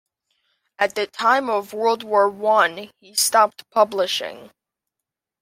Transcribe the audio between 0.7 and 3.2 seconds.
At the time of World War One, he